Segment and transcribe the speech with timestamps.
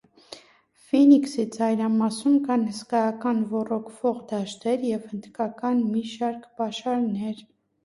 [0.85, 7.49] Ֆինիքսի ծայրամասում կան հսկայական ոռոգվող դաշտեր և հնդկական մի շարք պաշարներ։